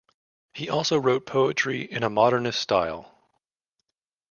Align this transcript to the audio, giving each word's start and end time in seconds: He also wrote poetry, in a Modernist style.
He 0.55 0.67
also 0.67 0.97
wrote 0.99 1.27
poetry, 1.27 1.83
in 1.83 2.01
a 2.01 2.09
Modernist 2.09 2.59
style. 2.59 3.15